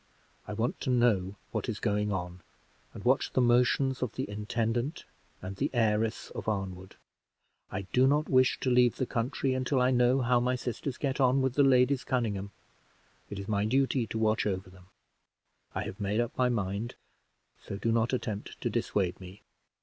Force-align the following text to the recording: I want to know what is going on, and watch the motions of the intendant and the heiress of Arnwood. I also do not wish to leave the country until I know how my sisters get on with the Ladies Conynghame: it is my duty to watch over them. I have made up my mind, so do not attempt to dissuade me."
I 0.47 0.53
want 0.53 0.81
to 0.81 0.89
know 0.89 1.35
what 1.51 1.69
is 1.69 1.77
going 1.79 2.11
on, 2.11 2.41
and 2.91 3.05
watch 3.05 3.33
the 3.33 3.39
motions 3.39 4.01
of 4.01 4.13
the 4.15 4.27
intendant 4.27 5.05
and 5.43 5.55
the 5.57 5.69
heiress 5.75 6.31
of 6.33 6.47
Arnwood. 6.49 6.95
I 7.69 7.81
also 7.81 7.87
do 7.93 8.07
not 8.07 8.27
wish 8.27 8.59
to 8.61 8.71
leave 8.71 8.95
the 8.95 9.05
country 9.05 9.53
until 9.53 9.79
I 9.79 9.91
know 9.91 10.21
how 10.21 10.39
my 10.39 10.55
sisters 10.55 10.97
get 10.97 11.21
on 11.21 11.43
with 11.43 11.53
the 11.53 11.61
Ladies 11.61 12.03
Conynghame: 12.03 12.49
it 13.29 13.37
is 13.37 13.47
my 13.47 13.63
duty 13.63 14.07
to 14.07 14.17
watch 14.17 14.47
over 14.47 14.71
them. 14.71 14.87
I 15.75 15.83
have 15.83 15.99
made 15.99 16.19
up 16.19 16.35
my 16.35 16.49
mind, 16.49 16.95
so 17.61 17.77
do 17.77 17.91
not 17.91 18.11
attempt 18.11 18.59
to 18.61 18.71
dissuade 18.71 19.19
me." 19.19 19.43